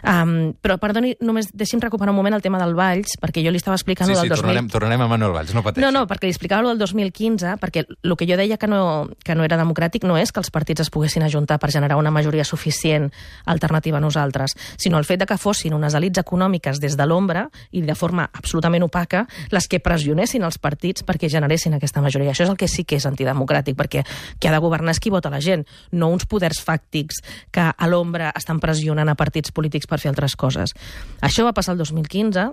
[0.00, 3.60] Um, però, perdoni, només deixi'm recuperar un moment el tema del Valls, perquè jo li
[3.60, 4.40] estava explicant Sí, el sí, del 2000...
[4.40, 5.84] tornarem, tornarem a Manuel Valls, no pateixi.
[5.84, 9.10] No, no, perquè li explicava el del 2015, perquè el que jo deia que no,
[9.24, 12.12] que no era democràtic no és que els partits es poguessin ajuntar per generar una
[12.14, 13.10] majoria suficient
[13.44, 17.48] alternativa a nosaltres, sinó el fet de que fossin unes elites econòmiques des de l'ombra
[17.70, 22.32] i de forma absolutament opaca les que pressionessin els partits perquè generessin aquesta majoria.
[22.32, 23.99] Això és el que sí que és antidemocràtic, perquè
[24.38, 27.90] qui ha de governar és qui vota la gent, no uns poders fàctics que a
[27.90, 30.74] l'ombra estan pressionant a partits polítics per fer altres coses.
[31.20, 32.50] Això va passar el 2015,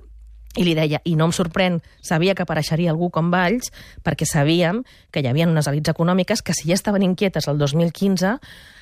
[0.57, 3.71] i li deia, i no em sorprèn, sabia que apareixeria algú com Valls,
[4.03, 4.81] perquè sabíem
[5.13, 8.37] que hi havia unes elites econòmiques que si ja estaven inquietes el 2015,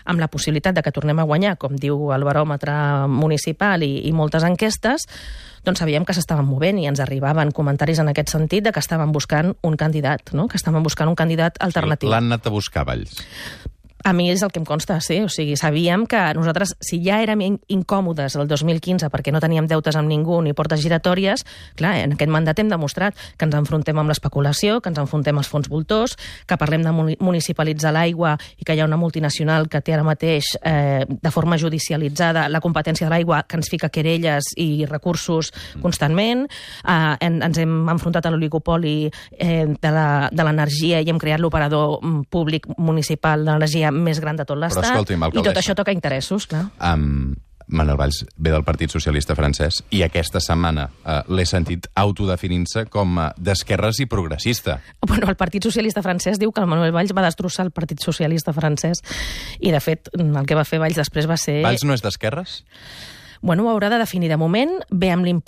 [0.05, 2.75] amb la possibilitat de que tornem a guanyar, com diu el baròmetre
[3.11, 5.07] municipal i, i moltes enquestes,
[5.65, 9.11] doncs sabíem que s'estaven movent i ens arribaven comentaris en aquest sentit de que estaven
[9.11, 10.47] buscant un candidat, no?
[10.47, 12.11] que estaven buscant un candidat alternatiu.
[12.13, 13.25] L'han anat a buscar, Valls.
[14.05, 15.15] A mi és el que em consta, sí.
[15.25, 19.65] O sigui, sabíem que nosaltres, si ja érem in- incòmodes el 2015 perquè no teníem
[19.65, 21.41] deutes amb ningú ni portes giratòries,
[21.75, 25.49] clar, en aquest mandat hem demostrat que ens enfrontem amb l'especulació, que ens enfrontem als
[25.49, 26.13] fons voltors,
[26.45, 30.03] que parlem de muni- municipalitzar l'aigua i que hi ha una multinacional que té ara
[30.05, 35.49] mateix, eh, de forma judicialitzada, la competència de l'aigua, que ens fica querelles i recursos
[35.81, 36.45] constantment.
[36.87, 41.39] Eh, en, ens hem enfrontat a l'oligopoli eh, de la- de l'energia i hem creat
[41.41, 45.09] l'operador mm, públic municipal de l'energia més gran de tot l'Estat.
[45.31, 46.67] I tot això toca interessos, clar.
[46.83, 47.33] Um,
[47.67, 53.17] Manuel Valls ve del Partit Socialista francès i aquesta setmana uh, l'he sentit autodefinint-se com
[53.17, 54.77] uh, d'esquerres i progressista.
[55.01, 58.53] Bueno, el Partit Socialista francès diu que el Manuel Valls va destrossar el Partit Socialista
[58.53, 59.01] francès
[59.59, 61.61] i, de fet, el que va fer Valls després va ser...
[61.65, 62.61] Valls no és d'esquerres?
[63.45, 64.79] Bueno, ho haurà de definir de moment,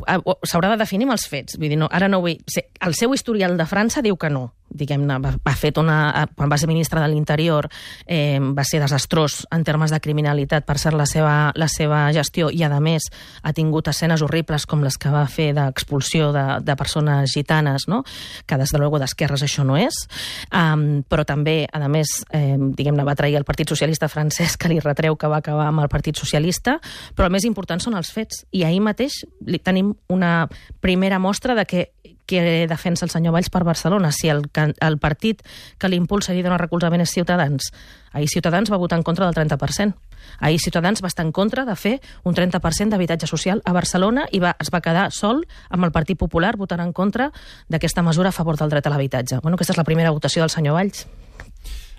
[0.05, 1.57] ah, s'haurà de definir amb els fets.
[1.57, 2.37] Vull dir, no, ara no vull...
[2.85, 4.51] El seu historial de França diu que no.
[4.77, 5.97] Diguem-ne, va, va fer una...
[6.11, 7.67] ah, Quan va ser ministre de l'Interior
[8.05, 12.51] eh, va ser desastrós en termes de criminalitat per ser la seva, la seva gestió
[12.53, 13.07] i, a més,
[13.43, 18.03] ha tingut escenes horribles com les que va fer d'expulsió de, de persones gitanes, no?
[18.45, 20.03] que des de luego d'esquerres això no és,
[20.51, 24.79] um, però també, a més, eh, diguem-ne, va trair el Partit Socialista francès que li
[24.83, 26.77] retreu que va acabar amb el Partit Socialista,
[27.15, 28.45] però el més important són els fets.
[28.51, 30.47] I ahir mateix li tenim una
[30.83, 31.87] primera mostra de que
[32.27, 35.41] que defensa el senyor Valls per Barcelona, si el, el partit
[35.79, 37.71] que l'impulsa i li dona recolzament és Ciutadans.
[38.11, 39.95] Ahir Ciutadans va votar en contra del 30%.
[40.39, 44.43] Ahir Ciutadans va estar en contra de fer un 30% d'habitatge social a Barcelona i
[44.43, 47.31] va, es va quedar sol amb el Partit Popular votant en contra
[47.71, 49.39] d'aquesta mesura a favor del dret a l'habitatge.
[49.41, 51.07] Bueno, aquesta és la primera votació del senyor Valls.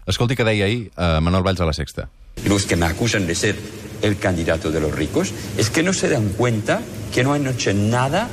[0.09, 2.09] Escolti que deia ahir uh, Manuel Valls a la Sexta.
[2.45, 3.57] Los que me acusan de ser
[4.03, 6.81] el candidato de los ricos es que no se dan cuenta
[7.13, 8.29] que no han hecho nada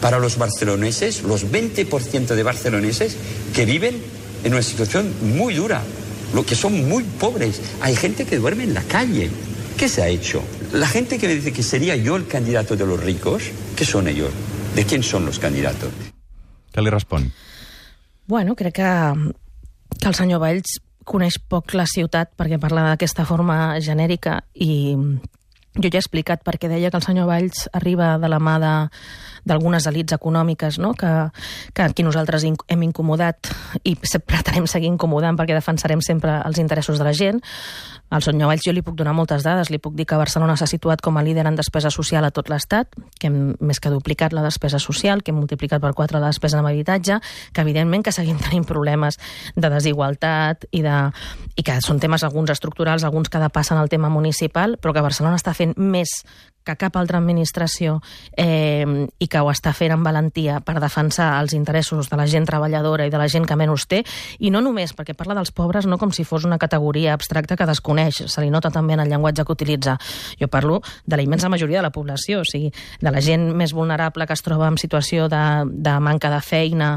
[0.00, 3.16] para los barceloneses, los 20% de barceloneses
[3.54, 4.02] que viven
[4.44, 5.82] en una situación muy dura,
[6.34, 7.60] lo que son muy pobres.
[7.80, 9.30] Hay gente que duerme en la calle.
[9.76, 10.42] ¿Qué se ha hecho?
[10.72, 13.44] La gente que me dice que sería yo el candidato de los ricos,
[13.76, 14.30] ¿qué son ellos?
[14.74, 15.90] ¿De quién son los candidatos?
[16.70, 17.32] Què li respon?
[18.30, 18.90] Bueno, crec que,
[19.98, 20.78] que el senyor Valls
[21.10, 24.94] coneix poc la ciutat perquè parla d'aquesta forma genèrica i
[25.76, 28.56] jo ja he explicat perquè deia que el senyor Valls arriba de la mà
[29.46, 30.94] d'algunes elites econòmiques no?
[30.94, 31.30] que,
[31.72, 33.52] que aquí nosaltres hem incomodat
[33.84, 37.40] i pretenem seguir incomodant perquè defensarem sempre els interessos de la gent.
[38.10, 39.70] Al senyor Valls jo li puc donar moltes dades.
[39.70, 42.50] Li puc dir que Barcelona s'ha situat com a líder en despesa social a tot
[42.50, 46.32] l'Estat, que hem més que duplicat la despesa social, que hem multiplicat per 4 la
[46.32, 47.20] despesa en habitatge,
[47.54, 49.20] que evidentment que seguim tenint problemes
[49.56, 50.98] de desigualtat i, de,
[51.56, 55.38] i que són temes alguns estructurals, alguns que depassen el tema municipal, però que Barcelona
[55.38, 56.20] està fent més
[56.64, 57.98] que cap altra administració
[58.36, 58.84] eh,
[59.18, 63.06] i que ho està fent amb valentia per defensar els interessos de la gent treballadora
[63.06, 64.02] i de la gent que menys té,
[64.38, 67.68] i no només perquè parla dels pobres no com si fos una categoria abstracta que
[67.68, 69.96] desconeix, se li nota també en el llenguatge que utilitza.
[70.40, 73.74] Jo parlo de la immensa majoria de la població, o sigui, de la gent més
[73.76, 76.94] vulnerable que es troba en situació de, de manca de feina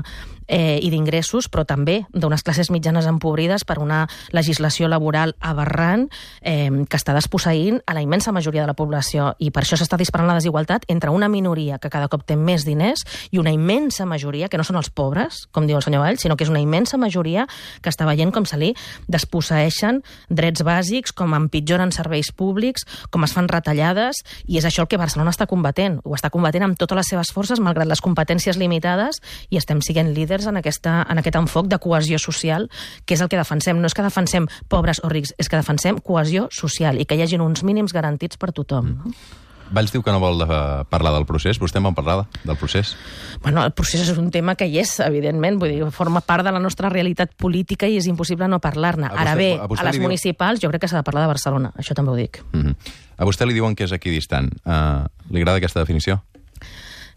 [0.48, 6.08] eh, i d'ingressos, però també d'unes classes mitjanes empobrides per una legislació laboral aberrant
[6.42, 9.98] eh, que està desposseint a la immensa majoria de la població i per això s'està
[10.00, 14.06] disparant la desigualtat entre una minoria que cada cop té més diners i una immensa
[14.06, 16.62] majoria, que no són els pobres, com diu el senyor Valls, sinó que és una
[16.64, 17.46] immensa majoria
[17.82, 18.74] que està veient com se li
[19.12, 24.92] desposseeixen drets bàsics, com empitjoren serveis públics, com es fan retallades, i és això el
[24.92, 26.00] que Barcelona està combatent.
[26.04, 30.14] Ho està combatent amb totes les seves forces, malgrat les competències limitades, i estem siguent
[30.16, 32.70] líders en, aquesta, en aquest enfoc de cohesió social,
[33.06, 33.80] que és el que defensem.
[33.80, 37.22] No és que defensem pobres o rics, és que defensem cohesió social i que hi
[37.22, 38.98] hagin uns mínims garantits per tothom.
[39.06, 39.42] Mm.
[39.74, 40.48] Valls diu que no vol eh,
[40.92, 41.58] parlar del procés.
[41.62, 42.96] Vostè en vol parlar del procés?
[43.42, 46.52] Bueno, el procés és un tema que hi és, evidentment, vull dir, forma part de
[46.54, 49.10] la nostra realitat política i és impossible no parlar-ne.
[49.10, 51.74] Ara bé, a a, les diu- municipals jo crec que s'ha de parlar de Barcelona,
[51.80, 52.44] això també ho dic.
[52.52, 52.76] Mm -hmm.
[53.18, 54.52] A vostè li diuen que és equidistant.
[54.66, 56.22] Uh, li agrada aquesta definició?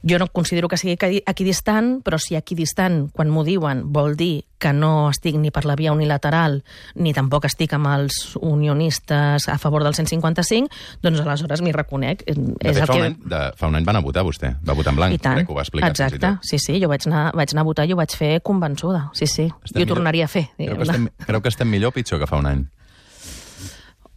[0.09, 4.45] Jo no considero que sigui equi- equidistant, però si equidistant, quan m'ho diuen, vol dir
[4.59, 6.62] que no estic ni per la via unilateral,
[6.95, 10.69] ni tampoc estic amb els unionistes a favor del 155,
[11.03, 12.23] doncs aleshores m'hi reconec.
[12.27, 13.07] De és fet, el fa, un que...
[13.11, 14.55] any, de, fa un any van a votar, vostè.
[14.66, 15.14] Va votar en blanc.
[15.14, 15.90] I tant, Crec que ho va explicar.
[15.90, 16.33] exacte.
[16.42, 19.11] Sí, sí, jo vaig anar, vaig anar a votar i ho vaig fer convençuda.
[19.12, 20.47] Sí, sí, Estem i ho millor- tornaria a fer.
[20.57, 22.64] Creu que, estem, creu que estem millor o pitjor que fa un any?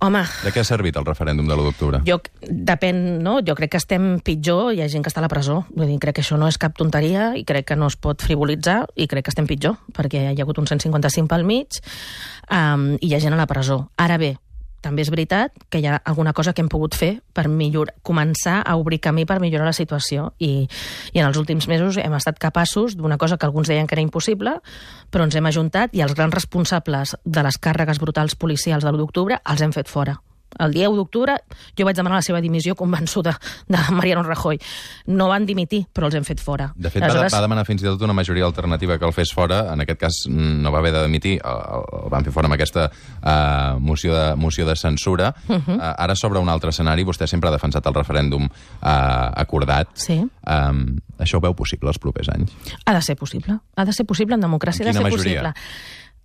[0.01, 1.99] Home, De què ha servit el referèndum de l'1 d'octubre?
[2.07, 3.39] jo, depèn, no?
[3.43, 5.65] Jo crec que estem pitjor, hi ha gent que està a la presó.
[5.75, 8.23] Vull dir, crec que això no és cap tonteria i crec que no es pot
[8.23, 11.81] frivolitzar i crec que estem pitjor, perquè hi ha hagut un 155 pel mig
[12.49, 13.89] um, i hi ha gent a la presó.
[13.97, 14.37] Ara bé,
[14.81, 18.59] també és veritat que hi ha alguna cosa que hem pogut fer per millor, començar
[18.63, 20.67] a obrir camí per millorar la situació i,
[21.13, 24.05] i en els últims mesos hem estat capaços d'una cosa que alguns deien que era
[24.05, 24.59] impossible,
[25.11, 29.03] però ens hem ajuntat i els grans responsables de les càrregues brutals policials de l'1
[29.03, 30.19] d'octubre els hem fet fora.
[30.57, 31.35] El dia 1 d'octubre
[31.77, 33.35] jo vaig demanar la seva dimissió convençuda
[33.67, 34.59] de Mariano Rajoy.
[35.13, 36.71] No van dimitir, però els hem fet fora.
[36.75, 39.61] De fet, va, va demanar fins i tot una majoria alternativa que el fes fora.
[39.73, 42.57] En aquest cas mm, no va haver de dimitir, el, el van fer fora amb
[42.57, 45.33] aquesta uh, moció, de, moció de censura.
[45.47, 45.59] Uh.
[45.59, 45.77] -huh.
[45.77, 47.05] uh, ara s'obre un altre escenari.
[47.05, 48.89] Vostè sempre ha defensat el referèndum uh,
[49.35, 49.89] acordat.
[49.93, 50.19] Sí.
[50.49, 52.51] Um, això ho veu possible els propers anys?
[52.85, 53.59] Ha de ser possible.
[53.75, 55.41] Ha de ser possible en democràcia, Amb ha de ser majoria?
[55.41, 55.53] possible.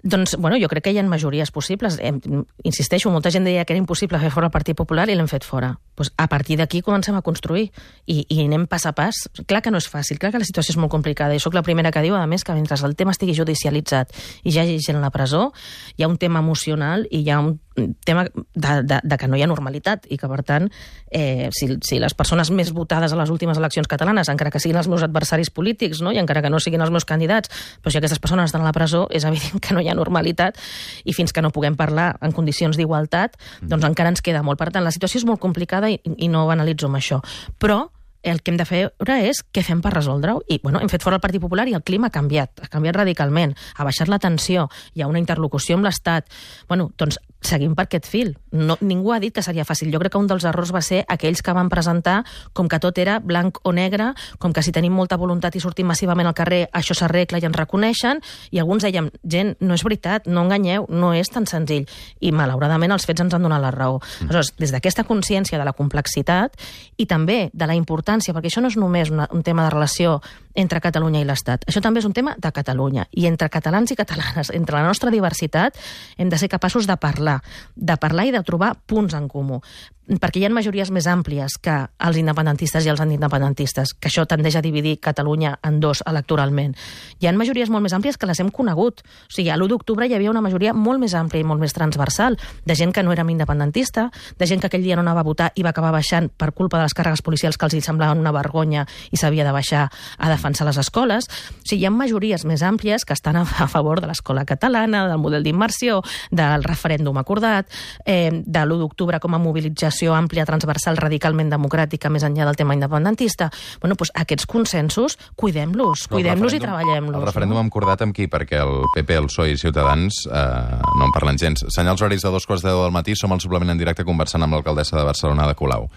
[0.05, 1.97] Doncs, bueno, jo crec que hi ha majories possibles.
[1.97, 2.19] Em,
[2.63, 5.47] insisteixo, molta gent deia que era impossible fer fora el Partit Popular i l'hem fet
[5.49, 5.79] fora.
[5.97, 7.71] Pues a partir d'aquí comencem a construir
[8.05, 9.23] i, i anem pas a pas.
[9.49, 11.65] Clar que no és fàcil, clar que la situació és molt complicada i sóc la
[11.65, 14.13] primera que diu, a més, que mentre el tema estigui judicialitzat
[14.45, 15.55] i ja hi hagi gent a la presó,
[15.97, 17.55] hi ha un tema emocional i hi ha un
[18.05, 20.69] tema de, de, de que no hi ha normalitat i que, per tant,
[21.11, 24.79] eh, si, si les persones més votades a les últimes eleccions catalanes, encara que siguin
[24.81, 26.13] els meus adversaris polítics no?
[26.15, 27.51] i encara que no siguin els meus candidats,
[27.83, 30.61] però si aquestes persones estan a la presó, és evident que no hi ha normalitat
[31.05, 34.61] i fins que no puguem parlar en condicions d'igualtat, doncs encara ens queda molt.
[34.61, 37.21] Per tant, la situació és molt complicada i, i no ho analitzo amb això.
[37.59, 37.85] Però
[38.25, 38.83] el que hem de fer
[39.15, 40.43] és què fem per resoldre-ho.
[40.49, 42.97] I bueno, hem fet fora el Partit Popular i el clima ha canviat, ha canviat
[42.97, 46.29] radicalment, ha baixat la tensió, hi ha una interlocució amb l'Estat.
[46.69, 48.33] Bueno, doncs seguim per aquest fil.
[48.53, 49.93] No, ningú ha dit que seria fàcil.
[49.93, 52.23] Jo crec que un dels errors va ser aquells que van presentar
[52.57, 55.91] com que tot era blanc o negre, com que si tenim molta voluntat i sortim
[55.91, 60.29] massivament al carrer, això s'arregla i ens reconeixen, i alguns dèiem, gent, no és veritat,
[60.31, 61.85] no enganyeu, no és tan senzill.
[62.21, 64.01] I malauradament els fets ens han donat la raó.
[64.01, 64.31] Mm.
[64.31, 66.57] Aleshores, des d'aquesta consciència de la complexitat
[66.97, 70.21] i també de la importància, perquè això no és només una, un tema de relació
[70.55, 73.09] entre Catalunya i l'Estat, això també és un tema de Catalunya.
[73.13, 75.79] I entre catalans i catalanes, entre la nostra diversitat,
[76.17, 77.41] hem de ser capaços de parlar,
[77.75, 79.61] de parlar i de trobar punts en comú
[80.05, 81.75] perquè hi ha majories més àmplies que
[82.07, 86.75] els independentistes i els antiindependentistes, que això tendeix a dividir Catalunya en dos electoralment.
[87.21, 89.01] Hi ha majories molt més àmplies que les hem conegut.
[89.01, 91.73] O sigui, a l'1 d'octubre hi havia una majoria molt més àmplia i molt més
[91.73, 95.29] transversal, de gent que no era independentista, de gent que aquell dia no anava a
[95.29, 98.21] votar i va acabar baixant per culpa de les càrregues policials que els hi semblaven
[98.21, 101.29] una vergonya i s'havia de baixar a defensar les escoles.
[101.29, 105.19] O sigui, hi ha majories més àmplies que estan a favor de l'escola catalana, del
[105.19, 107.67] model d'immersió, del referèndum acordat,
[108.05, 112.75] eh, de l'1 d'octubre com a mobilització àmplia, transversal, radicalment democràtica, més enllà del tema
[112.75, 113.51] independentista.
[113.81, 117.21] Bueno, doncs aquests consensos, cuidem-los, cuidem-los i treballem-los.
[117.21, 118.29] El referèndum hem acordat amb qui?
[118.31, 121.65] Perquè el PP, el PSOE i Ciutadans eh, no en parlen gens.
[121.75, 124.43] Senyals horaris de dos quarts de deu del matí, som al suplement en directe conversant
[124.45, 125.89] amb l'alcaldessa de Barcelona, de Colau.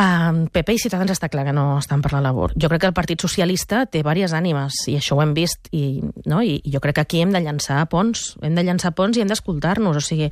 [0.00, 2.54] Um, PP i Ciutadans està clar que no estan per la labor.
[2.56, 6.00] Jo crec que el Partit Socialista té diverses ànimes, i això ho hem vist, i,
[6.24, 6.38] no?
[6.40, 9.20] I, i jo crec que aquí hem de llançar ponts, hem de llançar ponts i
[9.20, 9.98] hem d'escoltar-nos.
[9.98, 10.30] O sigui,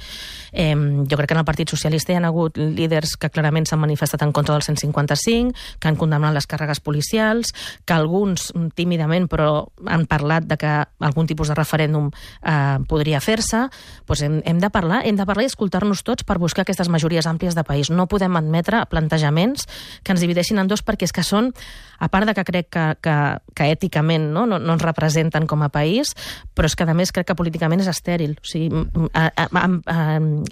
[0.52, 3.82] eh, jo crec que en el Partit Socialista hi ha hagut líders que clarament s'han
[3.82, 7.52] manifestat en contra del 155, que han condemnat les càrregues policials,
[7.84, 10.72] que alguns mm, tímidament però han parlat de que
[11.10, 13.66] algun tipus de referèndum eh, podria fer-se.
[14.08, 17.28] Pues hem, hem de parlar, hem de parlar i escoltar-nos tots per buscar aquestes majories
[17.28, 17.92] àmplies de país.
[17.92, 19.57] No podem admetre plantejaments
[20.02, 21.52] que ens divideixin en dos perquè és que són,
[21.98, 23.16] a part de que crec que, que,
[23.58, 26.14] que èticament no, no, no ens representen com a país,
[26.54, 28.36] però és que a més crec que políticament és estèril.
[28.38, 29.96] O sigui, a, a, a, a,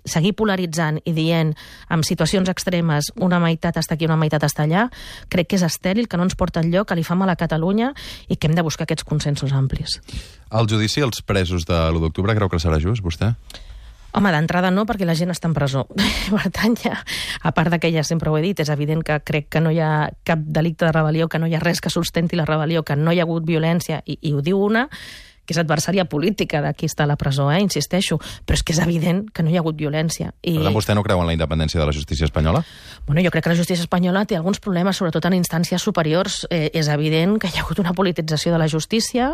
[0.09, 1.55] seguir polaritzant i dient
[1.91, 4.89] en situacions extremes una meitat està aquí, una meitat està allà,
[5.33, 7.93] crec que és estèril, que no ens porta enlloc, que li fa mal a Catalunya
[8.29, 10.01] i que hem de buscar aquests consensos amplis.
[10.51, 13.35] El judici als presos de l'1 d'octubre creu que serà just, vostè?
[14.17, 15.85] Home, d'entrada no, perquè la gent està en presó.
[16.33, 16.95] per tant, ja,
[17.43, 19.75] a part de que ja sempre ho he dit, és evident que crec que no
[19.75, 22.81] hi ha cap delicte de rebel·lió, que no hi ha res que sustenti la rebel·lió,
[22.87, 24.87] que no hi ha hagut violència, i, i ho diu una
[25.47, 27.61] que és adversària política de qui està a la presó, eh?
[27.63, 30.33] insisteixo, però és que és evident que no hi ha hagut violència.
[30.43, 30.57] I...
[30.59, 32.65] Per tant, vostè no creu en la independència de la justícia espanyola?
[33.07, 36.43] Bueno, jo crec que la justícia espanyola té alguns problemes, sobretot en instàncies superiors.
[36.51, 39.33] Eh, és evident que hi ha hagut una politització de la justícia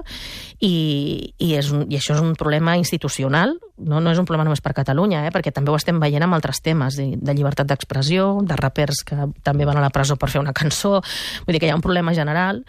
[0.61, 4.47] i, i, és un, i això és un problema institucional, no, no és un problema
[4.47, 7.69] només per Catalunya, eh, perquè també ho estem veient amb altres temes, de, de llibertat
[7.71, 11.01] d'expressió, de rapers que també van a la presó per fer una cançó,
[11.47, 12.63] vull dir que hi ha un problema general,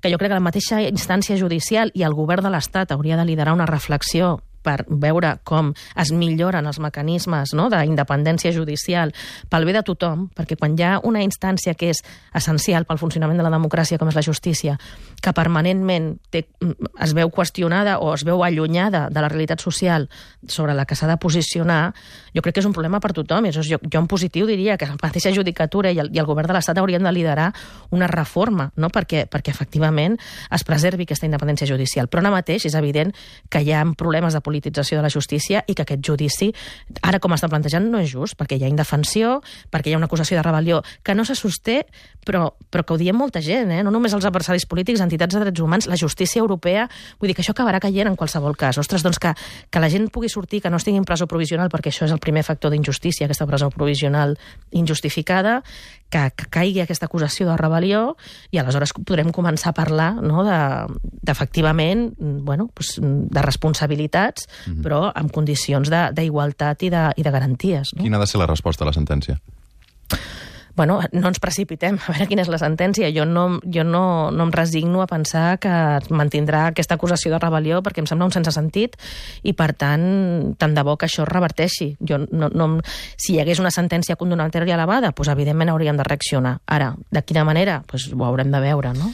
[0.00, 3.26] que jo crec que la mateixa instància judicial i el govern de l'Estat hauria de
[3.28, 9.14] liderar una reflexió per veure com es milloren els mecanismes no, d'independència judicial
[9.50, 12.02] pel bé de tothom, perquè quan hi ha una instància que és
[12.36, 14.76] essencial pel funcionament de la democràcia, com és la justícia,
[15.20, 16.46] que permanentment té,
[17.00, 20.08] es veu qüestionada o es veu allunyada de la realitat social
[20.48, 21.94] sobre la que s'ha de posicionar,
[22.34, 23.46] jo crec que és un problema per tothom.
[23.50, 26.48] És, jo, jo en positiu diria que la mateixa judicatura i el, i el govern
[26.50, 27.50] de l'Estat haurien de liderar
[27.90, 28.90] una reforma no?
[28.92, 30.16] perquè, perquè efectivament
[30.50, 32.08] es preservi aquesta independència judicial.
[32.08, 33.12] Però ara mateix és evident
[33.48, 36.50] que hi ha problemes de politització de la justícia i que aquest judici,
[37.06, 39.38] ara com està plantejant, no és just, perquè hi ha indefensió,
[39.70, 41.84] perquè hi ha una acusació de rebel·lió que no se sosté,
[42.26, 43.82] però, però que ho diem molta gent, eh?
[43.86, 46.88] no només els adversaris polítics, entitats de drets humans, la justícia europea,
[47.20, 48.78] vull dir que això acabarà caient en qualsevol cas.
[48.82, 49.32] Ostres, doncs que,
[49.70, 52.20] que la gent pugui sortir, que no estigui en presó provisional, perquè això és el
[52.22, 54.36] primer factor d'injustícia, aquesta presó provisional
[54.76, 55.60] injustificada,
[56.10, 58.02] que, que caigui aquesta acusació de rebel·lió
[58.50, 64.82] i aleshores podrem començar a parlar no, d'efectivament de, bueno, pues, de responsabilitats, mm -hmm.
[64.82, 67.94] però amb condicions d'igualtat i, de, i de garanties.
[67.94, 68.02] No?
[68.02, 69.40] Quina ha de ser la resposta a la sentència?
[70.80, 73.10] Bueno, no ens precipitem a veure quina és la sentència.
[73.12, 75.72] Jo no, jo no, no em resigno a pensar que
[76.08, 78.96] mantindrà aquesta acusació de rebel·lió perquè em sembla un sense sentit
[79.44, 80.06] i, per tant,
[80.56, 81.90] tant de bo que això reverteixi.
[82.00, 82.70] Jo no, no,
[83.20, 86.56] si hi hagués una sentència condonatòria elevada, doncs, evidentment hauríem de reaccionar.
[86.64, 87.82] Ara, de quina manera?
[87.84, 89.12] Doncs, ho haurem de veure, no?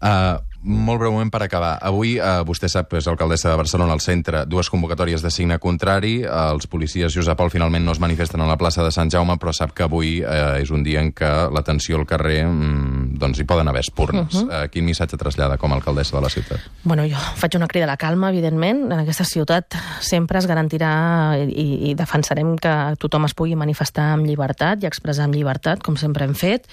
[0.00, 1.78] Uh, molt breument per acabar.
[1.80, 6.22] Avui, eh, vostè sap, és alcaldessa de Barcelona, al centre, dues convocatòries de signe contrari.
[6.22, 9.54] Els policies Josep Pol finalment no es manifesten a la plaça de Sant Jaume, però
[9.56, 13.44] sap que avui eh, és un dia en què l'atenció al carrer mm, doncs hi
[13.44, 14.34] poden haver espurnes.
[14.34, 14.64] Uh -huh.
[14.64, 16.60] eh, quin missatge trasllada com a alcaldessa de la ciutat?
[16.84, 18.92] Bueno, jo faig una crida a la calma, evidentment.
[18.92, 24.26] En aquesta ciutat sempre es garantirà i, i defensarem que tothom es pugui manifestar amb
[24.26, 26.68] llibertat i expressar amb llibertat, com sempre hem fet.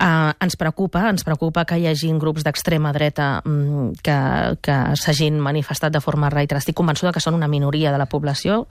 [0.00, 4.14] Uh, ens preocupa, ens preocupa que hi hagi grups d'extrema dreta mm, que,
[4.64, 6.62] que s'hagin manifestat de forma reiterada.
[6.64, 8.62] Estic convençuda que són una minoria de la població,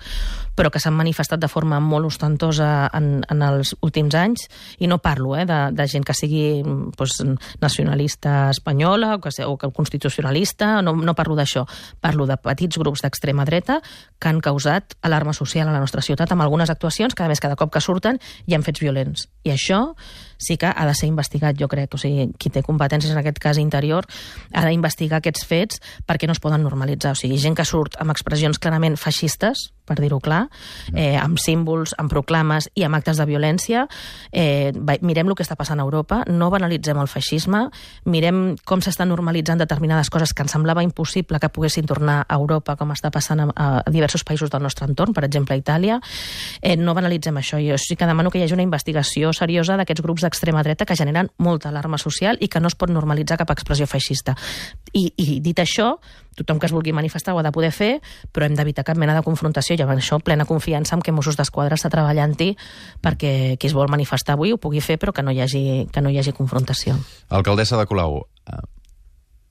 [0.58, 4.48] però que s'han manifestat de forma molt ostentosa en, en els últims anys,
[4.82, 6.64] i no parlo eh, de, de gent que sigui
[6.98, 7.20] pues,
[7.62, 11.68] nacionalista espanyola o que, o que constitucionalista, no, no parlo d'això.
[12.02, 13.78] Parlo de petits grups d'extrema dreta
[14.18, 17.38] que han causat alarma social a la nostra ciutat amb algunes actuacions que, a més,
[17.38, 18.18] cada cop que surten
[18.50, 19.30] hi ha fets violents.
[19.46, 19.94] I això
[20.40, 21.94] sí que ha de ser investigat, jo crec.
[21.94, 24.08] O sigui, qui té competències en aquest cas interior
[24.54, 27.14] ha d'investigar aquests fets perquè no es poden normalitzar.
[27.14, 30.46] O sigui, gent que surt amb expressions clarament feixistes, per dir-ho clar,
[30.94, 33.88] eh, amb símbols, amb proclames i amb actes de violència.
[34.32, 34.72] Eh,
[35.02, 37.66] mirem el que està passant a Europa, no banalitzem el feixisme,
[38.06, 42.76] mirem com s'està normalitzant determinades coses que ens semblava impossible que poguessin tornar a Europa,
[42.80, 46.00] com està passant a, a diversos països del nostre entorn, per exemple a Itàlia.
[46.62, 47.60] Eh, no banalitzem això.
[47.64, 50.98] Jo sí que demano que hi hagi una investigació seriosa d'aquests grups d'extrema dreta que
[51.00, 54.36] generen molta alarma social i que no es pot normalitzar cap expressió feixista.
[54.94, 55.96] I, i dit això,
[56.38, 57.92] tothom que es vulgui manifestar ho ha de poder fer,
[58.32, 61.38] però hem d'evitar cap mena de confrontació i amb això plena confiança en que Mossos
[61.40, 62.54] d'Esquadra està treballant-hi
[63.04, 66.02] perquè qui es vol manifestar avui ho pugui fer però que no hi hagi, que
[66.02, 66.96] no hi hagi confrontació.
[67.30, 68.64] Alcaldessa de Colau, eh,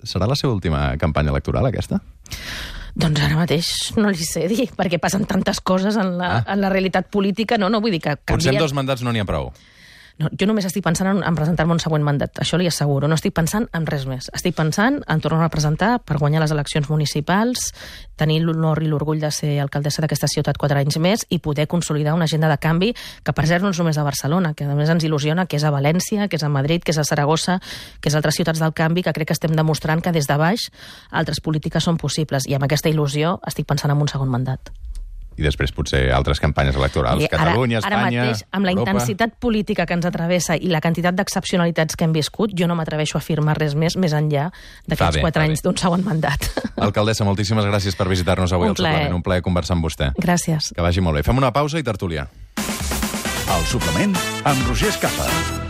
[0.05, 2.01] serà la seva última campanya electoral aquesta?
[2.99, 3.67] Doncs ara mateix
[3.99, 6.45] no li sé dir, perquè passen tantes coses en la, ah.
[6.55, 8.35] en la realitat política, no, no vull dir que canvia...
[8.35, 9.53] Potser en dos mandats no n'hi ha prou.
[10.19, 13.07] No, jo només estic pensant en, en presentar-me un següent mandat, això li asseguro.
[13.07, 14.27] No estic pensant en res més.
[14.35, 17.69] Estic pensant en tornar a presentar per guanyar les eleccions municipals,
[18.19, 22.17] tenir l'honor i l'orgull de ser alcaldessa d'aquesta ciutat quatre anys més i poder consolidar
[22.19, 22.91] una agenda de canvi
[23.23, 25.69] que per cert no és només a Barcelona, que a més ens il·lusiona, que és
[25.69, 27.61] a València, que és a Madrid, que és a Saragossa,
[28.03, 30.41] que és a altres ciutats del canvi, que crec que estem demostrant que des de
[30.41, 30.67] baix
[31.15, 32.51] altres polítiques són possibles.
[32.51, 34.75] I amb aquesta il·lusió estic pensant en un segon mandat
[35.39, 37.23] i després potser altres campanyes electorals.
[37.25, 38.91] I Catalunya, ara, Espanya, Ara mateix, amb la Europa...
[38.91, 43.19] intensitat política que ens atravessa i la quantitat d'excepcionalitats que hem viscut, jo no m'atreveixo
[43.19, 44.49] a afirmar res més més enllà
[44.89, 46.51] d'aquests quatre anys d'un segon mandat.
[46.89, 49.17] Alcaldessa, moltíssimes gràcies per visitar-nos avui un al Suplement.
[49.21, 50.13] Un plaer conversar amb vostè.
[50.19, 50.73] Gràcies.
[50.75, 51.25] Que vagi molt bé.
[51.27, 52.29] Fem una pausa i tertúlia.
[53.49, 55.68] El Suplement amb Roger Escapa.